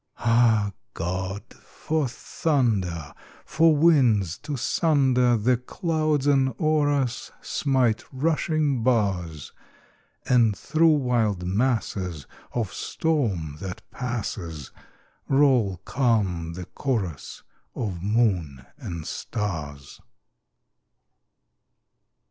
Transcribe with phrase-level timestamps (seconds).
[0.17, 1.43] Ah, God!
[1.53, 3.13] for thunder!
[3.45, 9.53] for winds to sunder The clouds and o'er us smite rushing bars!
[10.25, 14.71] And through wild masses of storm, that passes,
[15.29, 17.43] Roll calm the chorus
[17.75, 20.01] of moon and stars.